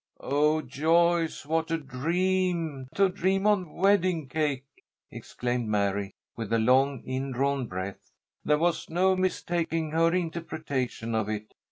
[0.19, 4.65] '""Oh, Joyce, what a dream to dream on wedding cake!"
[5.11, 8.09] exclaimed Mary, with a long indrawn breath.
[8.43, 11.53] There was no mistaking her interpretation of it.